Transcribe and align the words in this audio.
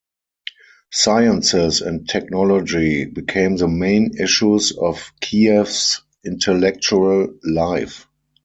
Sciences 0.91 1.79
and 1.81 2.09
technology 2.09 3.05
became 3.05 3.57
the 3.57 3.67
main 3.67 4.17
issues 4.19 4.71
of 4.71 5.11
Kiev's 5.21 6.01
intellectual 6.25 7.31
life. 7.43 8.07